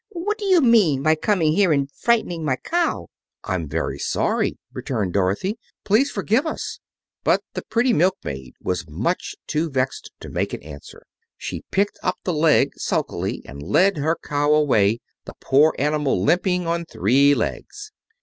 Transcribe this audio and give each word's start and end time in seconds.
What 0.09 0.39
do 0.39 0.45
you 0.45 0.61
mean 0.61 1.03
by 1.03 1.13
coming 1.13 1.51
here 1.53 1.71
and 1.71 1.87
frightening 1.91 2.43
my 2.43 2.55
cow?" 2.55 3.07
"I'm 3.43 3.69
very 3.69 3.99
sorry," 3.99 4.57
returned 4.73 5.13
Dorothy. 5.13 5.59
"Please 5.85 6.09
forgive 6.09 6.47
us." 6.47 6.79
But 7.23 7.43
the 7.53 7.61
pretty 7.69 7.93
milkmaid 7.93 8.55
was 8.59 8.89
much 8.89 9.35
too 9.45 9.69
vexed 9.69 10.09
to 10.21 10.27
make 10.29 10.55
any 10.55 10.63
answer. 10.65 11.03
She 11.37 11.65
picked 11.69 11.99
up 12.01 12.15
the 12.23 12.33
leg 12.33 12.71
sulkily 12.77 13.43
and 13.45 13.61
led 13.61 13.97
her 13.97 14.17
cow 14.23 14.51
away, 14.55 15.01
the 15.25 15.35
poor 15.39 15.75
animal 15.77 16.23
limping 16.23 16.65
on 16.65 16.83
three 16.85 17.35
legs. 17.35 17.91